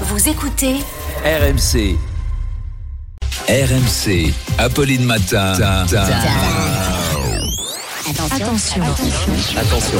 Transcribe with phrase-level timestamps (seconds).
[0.00, 0.74] Vous écoutez
[1.24, 1.96] RMC.
[3.48, 4.32] RMC.
[4.58, 5.52] Apolline Matin.
[8.32, 8.82] Attention.
[9.56, 9.98] Attention.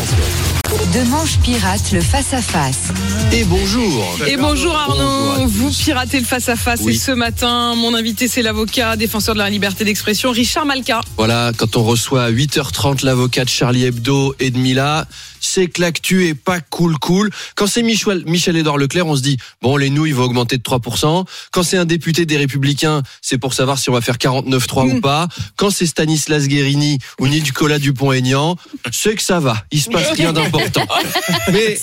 [0.93, 2.89] De Manche Pirate, le face-à-face.
[3.33, 4.05] Et bonjour.
[4.27, 6.95] Et bonjour Arnaud, Bonjour vous piratez le face-à-face Oui.
[6.95, 11.01] et ce matin, mon invité c'est l'avocat, défenseur de la liberté d'expression, Richard Malka.
[11.17, 15.07] Voilà, quand on reçoit à 8h30 l'avocat de Charlie Hebdo et de Mila,
[15.45, 17.31] c'est que l'actu est pas cool cool.
[17.55, 21.25] Quand c'est Michel, Michel-Édouard Leclerc, on se dit, bon, les nouilles vont augmenter de 3%.
[21.53, 25.01] Quand c'est un député des Républicains, c'est pour savoir si on va faire 49-3 ou
[25.01, 25.29] pas.
[25.57, 28.57] Quand c'est Stanislas Guérini ou Nicolas Dupont-Aignan,
[28.91, 29.57] c'est que ça va.
[29.71, 30.87] Il se passe rien d'important.
[31.53, 31.79] Mais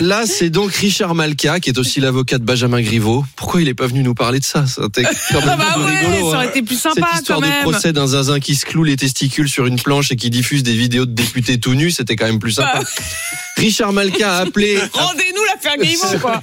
[0.00, 3.24] là, c'est donc Richard Malka, qui est aussi l'avocat de Benjamin Griveaux.
[3.36, 4.66] Pourquoi il est pas venu nous parler de ça?
[4.66, 6.50] C'était quand même Ah bah ouais, rigolo, ça aurait hein.
[6.50, 9.48] été plus sympa Cette histoire quand de procès d'un zinzin qui se cloue les testicules
[9.48, 12.38] sur une planche et qui diffuse des vidéos de députés tout nus, c'était quand même
[12.38, 12.82] plus sympa.
[13.56, 16.42] Richard Malka a appelé, Rendez-nous l'affaire quoi.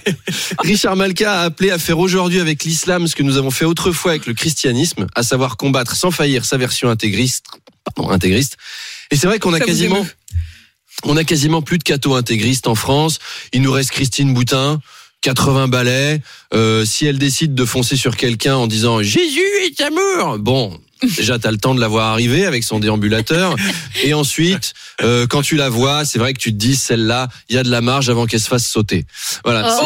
[0.60, 4.12] Richard Malka a appelé à faire aujourd'hui avec l'islam ce que nous avons fait autrefois
[4.12, 7.46] avec le christianisme, à savoir combattre sans faillir sa version intégriste.
[7.84, 8.58] Pardon, intégriste.
[9.12, 10.06] Et c'est vrai qu'on a quasiment,
[11.04, 13.20] on a quasiment plus de cathos intégristes en France.
[13.54, 14.82] Il nous reste Christine Boutin.
[15.26, 16.22] 80 balais.
[16.54, 21.40] Euh, si elle décide de foncer sur quelqu'un en disant Jésus est amour, bon, déjà
[21.40, 23.56] t'as le temps de la voir arriver avec son déambulateur.
[24.04, 27.56] Et ensuite, euh, quand tu la vois, c'est vrai que tu te dis celle-là, il
[27.56, 29.06] y a de la marge avant qu'elle se fasse sauter.
[29.44, 29.70] Voilà.
[29.70, 29.86] c'est-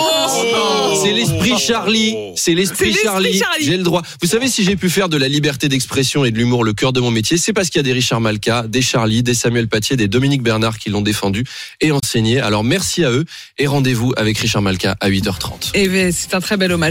[0.91, 2.15] Oh c'est l'esprit Charlie.
[2.35, 3.37] C'est l'esprit C'est l'esprit Charlie.
[3.39, 3.65] Charlie.
[3.65, 4.01] J'ai le droit.
[4.21, 6.93] Vous savez, si j'ai pu faire de la liberté d'expression et de l'humour le cœur
[6.93, 9.67] de mon métier, c'est parce qu'il y a des Richard Malka, des Charlie, des Samuel
[9.67, 11.43] Paty, des Dominique Bernard qui l'ont défendu
[11.81, 12.39] et enseigné.
[12.39, 13.25] Alors merci à eux
[13.57, 15.71] et rendez-vous avec Richard Malka à 8h30.
[15.75, 16.87] Et ben, c'est un très bel hommage.